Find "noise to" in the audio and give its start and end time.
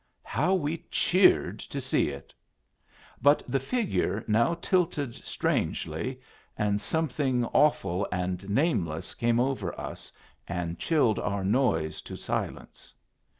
11.43-12.17